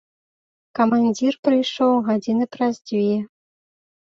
[0.77, 3.15] Камандзір прыйшоў гадзіны праз дзве.